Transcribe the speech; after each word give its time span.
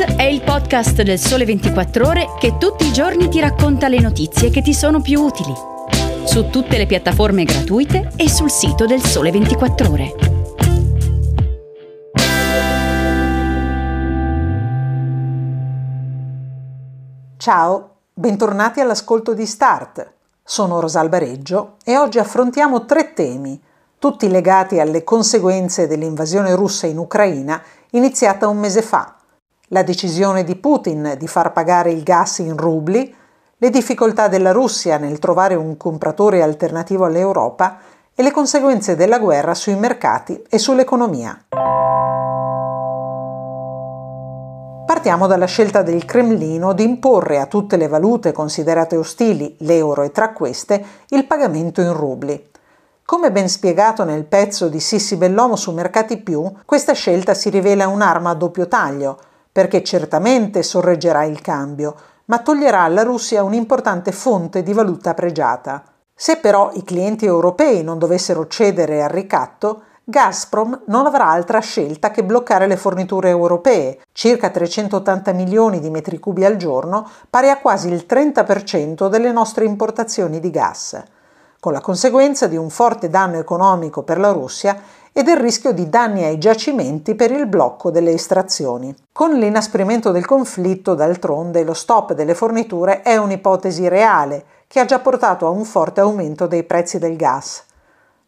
È 0.00 0.22
il 0.22 0.40
podcast 0.40 1.02
del 1.02 1.18
Sole 1.18 1.44
24 1.44 2.06
Ore 2.06 2.28
che 2.38 2.56
tutti 2.56 2.86
i 2.86 2.92
giorni 2.92 3.28
ti 3.28 3.38
racconta 3.38 3.86
le 3.86 4.00
notizie 4.00 4.48
che 4.48 4.62
ti 4.62 4.72
sono 4.72 5.02
più 5.02 5.20
utili. 5.20 5.52
Su 6.24 6.48
tutte 6.48 6.78
le 6.78 6.86
piattaforme 6.86 7.44
gratuite 7.44 8.10
e 8.16 8.30
sul 8.30 8.50
sito 8.50 8.86
del 8.86 9.02
Sole 9.02 9.30
24 9.30 9.90
Ore. 9.90 10.14
Ciao, 17.36 17.96
bentornati 18.14 18.80
all'ascolto 18.80 19.34
di 19.34 19.44
Start. 19.44 20.12
Sono 20.42 20.80
Rosalba 20.80 21.18
Reggio 21.18 21.76
e 21.84 21.98
oggi 21.98 22.18
affrontiamo 22.18 22.86
tre 22.86 23.12
temi, 23.12 23.60
tutti 23.98 24.30
legati 24.30 24.80
alle 24.80 25.04
conseguenze 25.04 25.86
dell'invasione 25.86 26.54
russa 26.54 26.86
in 26.86 26.96
Ucraina 26.96 27.62
iniziata 27.90 28.48
un 28.48 28.56
mese 28.56 28.80
fa 28.80 29.16
la 29.72 29.82
decisione 29.82 30.42
di 30.42 30.56
Putin 30.56 31.14
di 31.16 31.28
far 31.28 31.52
pagare 31.52 31.92
il 31.92 32.02
gas 32.02 32.38
in 32.38 32.56
rubli, 32.56 33.14
le 33.56 33.70
difficoltà 33.70 34.26
della 34.26 34.50
Russia 34.50 34.96
nel 34.96 35.18
trovare 35.18 35.54
un 35.54 35.76
compratore 35.76 36.42
alternativo 36.42 37.04
all'Europa 37.04 37.78
e 38.14 38.22
le 38.22 38.32
conseguenze 38.32 38.96
della 38.96 39.20
guerra 39.20 39.54
sui 39.54 39.76
mercati 39.76 40.42
e 40.48 40.58
sull'economia. 40.58 41.44
Partiamo 44.86 45.28
dalla 45.28 45.46
scelta 45.46 45.82
del 45.82 46.04
Cremlino 46.04 46.72
di 46.72 46.82
imporre 46.82 47.38
a 47.38 47.46
tutte 47.46 47.76
le 47.76 47.86
valute 47.86 48.32
considerate 48.32 48.96
ostili, 48.96 49.54
l'euro 49.60 50.02
e 50.02 50.10
tra 50.10 50.32
queste, 50.32 50.84
il 51.10 51.26
pagamento 51.26 51.80
in 51.80 51.92
rubli. 51.92 52.48
Come 53.04 53.30
ben 53.30 53.48
spiegato 53.48 54.02
nel 54.02 54.24
pezzo 54.24 54.68
di 54.68 54.80
Sissi 54.80 55.16
Bellomo 55.16 55.54
su 55.54 55.70
Mercati 55.72 56.16
Più, 56.16 56.44
questa 56.64 56.92
scelta 56.92 57.34
si 57.34 57.50
rivela 57.50 57.86
un'arma 57.86 58.30
a 58.30 58.34
doppio 58.34 58.66
taglio, 58.66 59.18
perché 59.52 59.82
certamente 59.82 60.62
sorreggerà 60.62 61.24
il 61.24 61.40
cambio, 61.40 61.94
ma 62.26 62.38
toglierà 62.38 62.82
alla 62.82 63.02
Russia 63.02 63.42
un'importante 63.42 64.12
fonte 64.12 64.62
di 64.62 64.72
valuta 64.72 65.14
pregiata. 65.14 65.82
Se 66.14 66.36
però 66.36 66.70
i 66.74 66.84
clienti 66.84 67.24
europei 67.24 67.82
non 67.82 67.98
dovessero 67.98 68.46
cedere 68.46 69.02
al 69.02 69.08
ricatto, 69.08 69.82
Gazprom 70.04 70.82
non 70.86 71.06
avrà 71.06 71.28
altra 71.28 71.60
scelta 71.60 72.10
che 72.10 72.24
bloccare 72.24 72.66
le 72.66 72.76
forniture 72.76 73.28
europee, 73.28 74.00
circa 74.12 74.50
380 74.50 75.32
milioni 75.32 75.78
di 75.78 75.88
metri 75.88 76.18
cubi 76.18 76.44
al 76.44 76.56
giorno, 76.56 77.08
pari 77.30 77.48
a 77.48 77.58
quasi 77.58 77.88
il 77.88 78.06
30% 78.08 79.08
delle 79.08 79.30
nostre 79.30 79.64
importazioni 79.64 80.40
di 80.40 80.50
gas, 80.50 81.00
con 81.60 81.72
la 81.72 81.80
conseguenza 81.80 82.48
di 82.48 82.56
un 82.56 82.70
forte 82.70 83.08
danno 83.08 83.38
economico 83.38 84.02
per 84.02 84.18
la 84.18 84.32
Russia 84.32 84.76
e 85.12 85.22
del 85.22 85.36
rischio 85.36 85.72
di 85.72 85.88
danni 85.88 86.24
ai 86.24 86.38
giacimenti 86.38 87.14
per 87.14 87.30
il 87.30 87.46
blocco 87.46 87.90
delle 87.90 88.12
estrazioni. 88.12 88.94
Con 89.12 89.32
l'inasprimento 89.32 90.10
del 90.10 90.26
conflitto, 90.26 90.94
d'altronde, 90.94 91.64
lo 91.64 91.74
stop 91.74 92.14
delle 92.14 92.34
forniture 92.34 93.02
è 93.02 93.16
un'ipotesi 93.16 93.88
reale 93.88 94.44
che 94.66 94.80
ha 94.80 94.84
già 94.84 95.00
portato 95.00 95.46
a 95.46 95.50
un 95.50 95.64
forte 95.64 96.00
aumento 96.00 96.46
dei 96.46 96.62
prezzi 96.62 96.98
del 96.98 97.16
gas. 97.16 97.64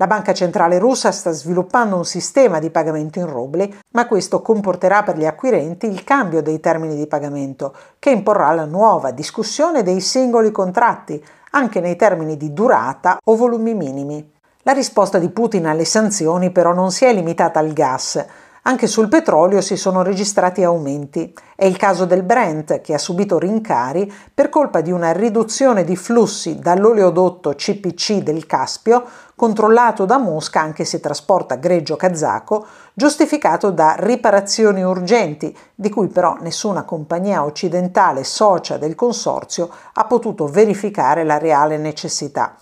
La 0.00 0.06
Banca 0.06 0.32
Centrale 0.32 0.78
russa 0.78 1.10
sta 1.10 1.32
sviluppando 1.32 1.96
un 1.96 2.04
sistema 2.04 2.60
di 2.60 2.70
pagamento 2.70 3.18
in 3.18 3.26
rubli, 3.26 3.76
ma 3.94 4.06
questo 4.06 4.40
comporterà 4.40 5.02
per 5.02 5.18
gli 5.18 5.26
acquirenti 5.26 5.86
il 5.86 6.04
cambio 6.04 6.40
dei 6.40 6.60
termini 6.60 6.94
di 6.94 7.08
pagamento, 7.08 7.74
che 7.98 8.10
imporrà 8.10 8.52
la 8.52 8.64
nuova 8.64 9.10
discussione 9.10 9.82
dei 9.82 10.00
singoli 10.00 10.52
contratti, 10.52 11.20
anche 11.50 11.80
nei 11.80 11.96
termini 11.96 12.36
di 12.36 12.52
durata 12.52 13.18
o 13.24 13.34
volumi 13.34 13.74
minimi. 13.74 14.36
La 14.68 14.74
risposta 14.74 15.16
di 15.16 15.30
Putin 15.30 15.66
alle 15.66 15.86
sanzioni 15.86 16.50
però 16.50 16.74
non 16.74 16.90
si 16.90 17.06
è 17.06 17.14
limitata 17.14 17.58
al 17.58 17.72
gas. 17.72 18.22
Anche 18.64 18.86
sul 18.86 19.08
petrolio 19.08 19.62
si 19.62 19.78
sono 19.78 20.02
registrati 20.02 20.62
aumenti. 20.62 21.34
È 21.56 21.64
il 21.64 21.78
caso 21.78 22.04
del 22.04 22.22
Brent, 22.22 22.82
che 22.82 22.92
ha 22.92 22.98
subito 22.98 23.38
rincari 23.38 24.12
per 24.34 24.50
colpa 24.50 24.82
di 24.82 24.92
una 24.92 25.12
riduzione 25.12 25.84
di 25.84 25.96
flussi 25.96 26.58
dall'oleodotto 26.58 27.54
CPC 27.54 28.16
del 28.16 28.44
Caspio, 28.44 29.04
controllato 29.34 30.04
da 30.04 30.18
Mosca 30.18 30.60
anche 30.60 30.84
se 30.84 31.00
trasporta 31.00 31.54
greggio 31.54 31.96
kazako, 31.96 32.66
giustificato 32.92 33.70
da 33.70 33.94
riparazioni 33.98 34.82
urgenti, 34.82 35.56
di 35.74 35.88
cui 35.88 36.08
però 36.08 36.36
nessuna 36.40 36.82
compagnia 36.82 37.42
occidentale 37.42 38.22
socia 38.22 38.76
del 38.76 38.94
consorzio 38.94 39.70
ha 39.94 40.04
potuto 40.04 40.46
verificare 40.46 41.24
la 41.24 41.38
reale 41.38 41.78
necessità. 41.78 42.54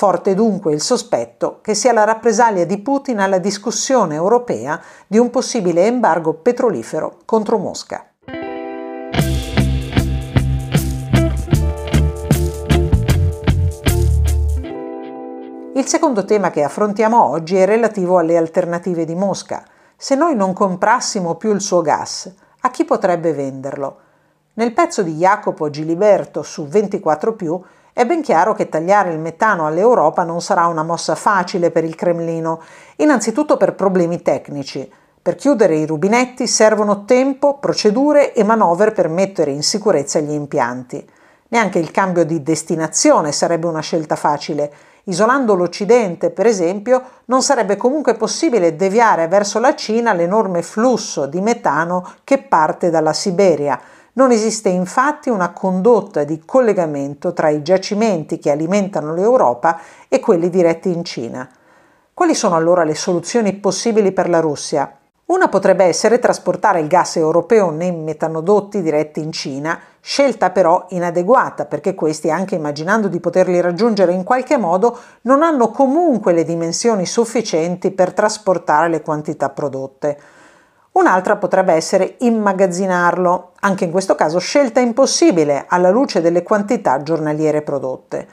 Forte 0.00 0.32
dunque 0.32 0.72
il 0.72 0.80
sospetto 0.80 1.58
che 1.60 1.74
sia 1.74 1.92
la 1.92 2.04
rappresaglia 2.04 2.64
di 2.64 2.78
Putin 2.78 3.18
alla 3.18 3.36
discussione 3.36 4.14
europea 4.14 4.80
di 5.06 5.18
un 5.18 5.28
possibile 5.28 5.84
embargo 5.84 6.32
petrolifero 6.32 7.18
contro 7.26 7.58
Mosca. 7.58 8.06
Il 15.74 15.84
secondo 15.84 16.24
tema 16.24 16.48
che 16.48 16.62
affrontiamo 16.62 17.22
oggi 17.22 17.56
è 17.56 17.66
relativo 17.66 18.16
alle 18.16 18.38
alternative 18.38 19.04
di 19.04 19.14
Mosca. 19.14 19.62
Se 19.94 20.14
noi 20.14 20.34
non 20.34 20.54
comprassimo 20.54 21.34
più 21.34 21.52
il 21.52 21.60
suo 21.60 21.82
gas, 21.82 22.34
a 22.60 22.70
chi 22.70 22.86
potrebbe 22.86 23.34
venderlo? 23.34 23.98
Nel 24.54 24.72
pezzo 24.72 25.02
di 25.02 25.16
Jacopo 25.16 25.68
Giliberto 25.68 26.42
su 26.42 26.66
24 26.66 27.34
è 28.00 28.06
ben 28.06 28.22
chiaro 28.22 28.54
che 28.54 28.70
tagliare 28.70 29.12
il 29.12 29.18
metano 29.18 29.66
all'Europa 29.66 30.24
non 30.24 30.40
sarà 30.40 30.64
una 30.68 30.82
mossa 30.82 31.14
facile 31.14 31.70
per 31.70 31.84
il 31.84 31.96
Cremlino, 31.96 32.62
innanzitutto 32.96 33.58
per 33.58 33.74
problemi 33.74 34.22
tecnici. 34.22 34.90
Per 35.20 35.34
chiudere 35.34 35.76
i 35.76 35.84
rubinetti 35.84 36.46
servono 36.46 37.04
tempo, 37.04 37.58
procedure 37.58 38.32
e 38.32 38.42
manovre 38.42 38.92
per 38.92 39.10
mettere 39.10 39.50
in 39.50 39.62
sicurezza 39.62 40.18
gli 40.18 40.32
impianti. 40.32 41.06
Neanche 41.48 41.78
il 41.78 41.90
cambio 41.90 42.24
di 42.24 42.42
destinazione 42.42 43.32
sarebbe 43.32 43.66
una 43.66 43.82
scelta 43.82 44.16
facile. 44.16 44.72
Isolando 45.04 45.54
l'Occidente, 45.54 46.30
per 46.30 46.46
esempio, 46.46 47.02
non 47.26 47.42
sarebbe 47.42 47.76
comunque 47.76 48.14
possibile 48.14 48.76
deviare 48.76 49.28
verso 49.28 49.58
la 49.58 49.74
Cina 49.74 50.14
l'enorme 50.14 50.62
flusso 50.62 51.26
di 51.26 51.42
metano 51.42 52.12
che 52.24 52.38
parte 52.38 52.88
dalla 52.88 53.12
Siberia, 53.12 53.78
non 54.14 54.30
esiste 54.30 54.68
infatti 54.68 55.30
una 55.30 55.52
condotta 55.52 56.24
di 56.24 56.42
collegamento 56.44 57.32
tra 57.32 57.48
i 57.48 57.62
giacimenti 57.62 58.38
che 58.38 58.50
alimentano 58.50 59.14
l'Europa 59.14 59.80
e 60.08 60.20
quelli 60.20 60.50
diretti 60.50 60.92
in 60.92 61.04
Cina. 61.04 61.48
Quali 62.12 62.34
sono 62.34 62.54
allora 62.54 62.84
le 62.84 62.94
soluzioni 62.94 63.54
possibili 63.54 64.12
per 64.12 64.28
la 64.28 64.40
Russia? 64.40 64.94
Una 65.30 65.48
potrebbe 65.48 65.84
essere 65.84 66.18
trasportare 66.18 66.80
il 66.80 66.88
gas 66.88 67.14
europeo 67.14 67.70
nei 67.70 67.92
metanodotti 67.92 68.82
diretti 68.82 69.20
in 69.20 69.30
Cina, 69.30 69.78
scelta 70.00 70.50
però 70.50 70.86
inadeguata 70.88 71.66
perché 71.66 71.94
questi, 71.94 72.32
anche 72.32 72.56
immaginando 72.56 73.06
di 73.06 73.20
poterli 73.20 73.60
raggiungere 73.60 74.12
in 74.12 74.24
qualche 74.24 74.58
modo, 74.58 74.98
non 75.22 75.42
hanno 75.42 75.70
comunque 75.70 76.32
le 76.32 76.42
dimensioni 76.42 77.06
sufficienti 77.06 77.92
per 77.92 78.12
trasportare 78.12 78.88
le 78.88 79.02
quantità 79.02 79.50
prodotte. 79.50 80.18
Un'altra 80.92 81.36
potrebbe 81.36 81.72
essere 81.72 82.16
immagazzinarlo, 82.18 83.52
anche 83.60 83.84
in 83.84 83.92
questo 83.92 84.16
caso 84.16 84.38
scelta 84.38 84.80
impossibile 84.80 85.66
alla 85.68 85.90
luce 85.90 86.20
delle 86.20 86.42
quantità 86.42 87.00
giornaliere 87.02 87.62
prodotte. 87.62 88.26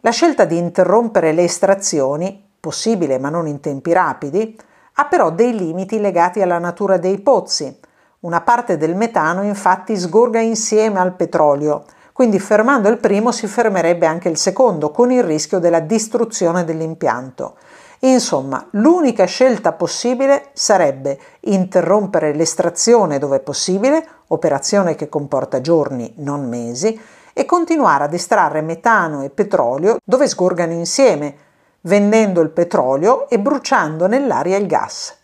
La 0.00 0.10
scelta 0.10 0.44
di 0.44 0.58
interrompere 0.58 1.32
le 1.32 1.44
estrazioni, 1.44 2.48
possibile 2.60 3.18
ma 3.18 3.30
non 3.30 3.46
in 3.46 3.60
tempi 3.60 3.92
rapidi, 3.94 4.58
ha 4.94 5.06
però 5.06 5.30
dei 5.30 5.56
limiti 5.56 5.98
legati 6.00 6.42
alla 6.42 6.58
natura 6.58 6.98
dei 6.98 7.18
pozzi. 7.20 7.74
Una 8.20 8.42
parte 8.42 8.76
del 8.76 8.94
metano 8.94 9.42
infatti 9.42 9.96
sgorga 9.96 10.40
insieme 10.40 10.98
al 10.98 11.14
petrolio, 11.14 11.84
quindi 12.12 12.38
fermando 12.38 12.90
il 12.90 12.98
primo 12.98 13.32
si 13.32 13.46
fermerebbe 13.46 14.04
anche 14.04 14.28
il 14.28 14.36
secondo, 14.36 14.90
con 14.90 15.10
il 15.10 15.22
rischio 15.22 15.58
della 15.58 15.80
distruzione 15.80 16.64
dell'impianto. 16.64 17.56
Insomma, 18.02 18.66
l'unica 18.72 19.26
scelta 19.26 19.72
possibile 19.72 20.48
sarebbe 20.54 21.18
interrompere 21.40 22.32
l'estrazione 22.32 23.18
dove 23.18 23.40
possibile, 23.40 24.06
operazione 24.28 24.94
che 24.94 25.10
comporta 25.10 25.60
giorni, 25.60 26.14
non 26.16 26.48
mesi, 26.48 26.98
e 27.34 27.44
continuare 27.44 28.04
ad 28.04 28.14
estrarre 28.14 28.62
metano 28.62 29.22
e 29.22 29.28
petrolio 29.28 29.98
dove 30.02 30.26
sgorgano 30.28 30.72
insieme, 30.72 31.34
vendendo 31.82 32.40
il 32.40 32.50
petrolio 32.50 33.28
e 33.28 33.38
bruciando 33.38 34.06
nell'aria 34.06 34.56
il 34.56 34.66
gas. 34.66 35.16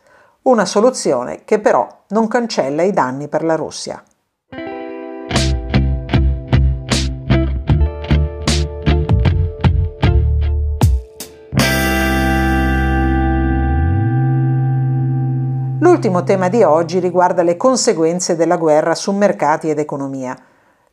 Una 0.43 0.67
soluzione 0.67 1.45
che 1.45 1.59
però 1.59 1.89
non 2.09 2.29
cancella 2.29 2.83
i 2.83 2.93
danni 2.93 3.29
per 3.29 3.43
la 3.43 3.57
Russia. 3.57 4.03
L'ultimo 15.97 16.25
tema 16.25 16.51
di 16.51 16.63
oggi 16.63 16.99
riguarda 16.99 17.43
le 17.43 17.57
conseguenze 17.57 18.37
della 18.37 18.59
guerra 18.59 18.95
su 18.95 19.13
mercati 19.13 19.71
ed 19.71 19.79
economia. 19.79 20.37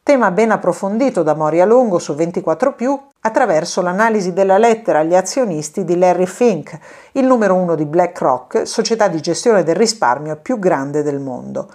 Tema 0.01 0.31
ben 0.31 0.51
approfondito 0.51 1.23
da 1.23 1.35
Moria 1.35 1.65
Longo 1.65 1.99
su 1.99 2.15
24 2.15 2.73
attraverso 3.19 3.81
l'analisi 3.81 4.31
della 4.31 4.57
lettera 4.57 4.99
agli 4.99 5.13
azionisti 5.13 5.83
di 5.83 5.97
Larry 5.97 6.25
Fink, 6.25 6.79
il 7.11 7.25
numero 7.25 7.55
uno 7.55 7.75
di 7.75 7.83
BlackRock, 7.83 8.65
società 8.65 9.09
di 9.09 9.19
gestione 9.19 9.63
del 9.63 9.75
risparmio 9.75 10.37
più 10.37 10.57
grande 10.57 11.03
del 11.03 11.19
mondo. 11.19 11.67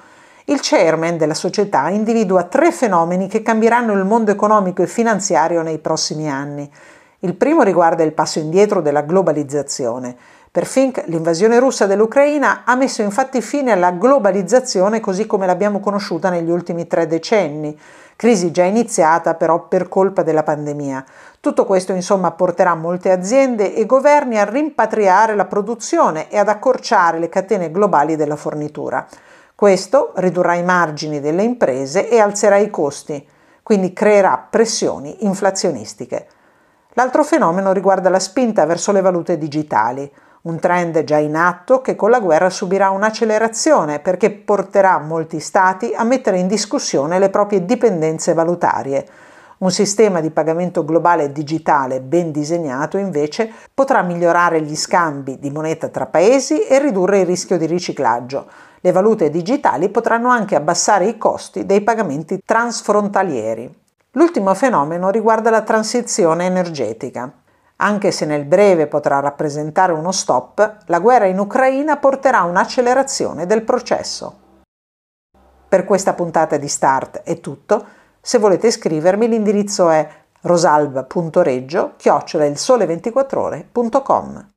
Il 0.46 0.60
chairman 0.62 1.18
della 1.18 1.34
società 1.34 1.90
individua 1.90 2.44
tre 2.44 2.72
fenomeni 2.72 3.28
che 3.28 3.42
cambieranno 3.42 3.92
il 3.92 4.06
mondo 4.06 4.30
economico 4.30 4.80
e 4.80 4.86
finanziario 4.86 5.60
nei 5.60 5.80
prossimi 5.80 6.30
anni. 6.30 6.72
Il 7.18 7.34
primo 7.34 7.62
riguarda 7.62 8.04
il 8.04 8.14
passo 8.14 8.38
indietro 8.38 8.80
della 8.80 9.02
globalizzazione. 9.02 10.16
Per 10.50 10.64
Fink 10.64 11.04
l'invasione 11.08 11.58
russa 11.58 11.84
dell'Ucraina 11.84 12.62
ha 12.64 12.74
messo 12.74 13.02
infatti 13.02 13.42
fine 13.42 13.70
alla 13.70 13.90
globalizzazione 13.90 14.98
così 14.98 15.26
come 15.26 15.44
l'abbiamo 15.44 15.78
conosciuta 15.78 16.30
negli 16.30 16.48
ultimi 16.48 16.86
tre 16.86 17.06
decenni, 17.06 17.78
crisi 18.16 18.50
già 18.50 18.64
iniziata 18.64 19.34
però 19.34 19.68
per 19.68 19.88
colpa 19.88 20.22
della 20.22 20.42
pandemia. 20.42 21.04
Tutto 21.38 21.66
questo 21.66 21.92
insomma 21.92 22.30
porterà 22.30 22.74
molte 22.74 23.10
aziende 23.10 23.74
e 23.74 23.84
governi 23.84 24.38
a 24.38 24.44
rimpatriare 24.44 25.34
la 25.34 25.44
produzione 25.44 26.30
e 26.30 26.38
ad 26.38 26.48
accorciare 26.48 27.18
le 27.18 27.28
catene 27.28 27.70
globali 27.70 28.16
della 28.16 28.36
fornitura. 28.36 29.06
Questo 29.54 30.12
ridurrà 30.16 30.54
i 30.54 30.62
margini 30.62 31.20
delle 31.20 31.42
imprese 31.42 32.08
e 32.08 32.20
alzerà 32.20 32.56
i 32.56 32.70
costi, 32.70 33.26
quindi 33.62 33.92
creerà 33.92 34.46
pressioni 34.48 35.26
inflazionistiche. 35.26 36.26
L'altro 36.94 37.22
fenomeno 37.22 37.72
riguarda 37.72 38.08
la 38.08 38.18
spinta 38.18 38.64
verso 38.64 38.92
le 38.92 39.02
valute 39.02 39.36
digitali 39.36 40.10
un 40.48 40.58
trend 40.58 41.04
già 41.04 41.18
in 41.18 41.36
atto 41.36 41.82
che 41.82 41.94
con 41.94 42.08
la 42.08 42.20
guerra 42.20 42.48
subirà 42.48 42.88
un'accelerazione 42.88 43.98
perché 43.98 44.30
porterà 44.30 44.98
molti 44.98 45.40
stati 45.40 45.92
a 45.94 46.04
mettere 46.04 46.38
in 46.38 46.48
discussione 46.48 47.18
le 47.18 47.28
proprie 47.28 47.66
dipendenze 47.66 48.32
valutarie. 48.32 49.06
Un 49.58 49.70
sistema 49.70 50.20
di 50.20 50.30
pagamento 50.30 50.84
globale 50.84 51.32
digitale 51.32 52.00
ben 52.00 52.30
disegnato 52.30 52.96
invece 52.96 53.50
potrà 53.74 54.02
migliorare 54.02 54.62
gli 54.62 54.76
scambi 54.76 55.38
di 55.38 55.50
moneta 55.50 55.88
tra 55.88 56.06
paesi 56.06 56.62
e 56.62 56.78
ridurre 56.78 57.20
il 57.20 57.26
rischio 57.26 57.58
di 57.58 57.66
riciclaggio. 57.66 58.46
Le 58.80 58.92
valute 58.92 59.28
digitali 59.28 59.90
potranno 59.90 60.30
anche 60.30 60.54
abbassare 60.54 61.08
i 61.08 61.18
costi 61.18 61.66
dei 61.66 61.82
pagamenti 61.82 62.40
transfrontalieri. 62.42 63.70
L'ultimo 64.12 64.54
fenomeno 64.54 65.10
riguarda 65.10 65.50
la 65.50 65.62
transizione 65.62 66.46
energetica. 66.46 67.30
Anche 67.80 68.10
se 68.10 68.26
nel 68.26 68.44
breve 68.44 68.88
potrà 68.88 69.20
rappresentare 69.20 69.92
uno 69.92 70.10
stop, 70.10 70.78
la 70.86 70.98
guerra 70.98 71.26
in 71.26 71.38
Ucraina 71.38 71.96
porterà 71.96 72.42
un'accelerazione 72.42 73.46
del 73.46 73.62
processo. 73.62 74.46
Per 75.68 75.84
questa 75.84 76.14
puntata 76.14 76.56
di 76.56 76.66
Start 76.66 77.22
è 77.22 77.38
tutto. 77.40 77.86
Se 78.20 78.38
volete 78.38 78.72
scrivermi 78.72 79.28
l'indirizzo 79.28 79.90
è 79.90 80.08
rosalba.reggio-il 80.40 82.52
sole24ore.com. 82.52 84.50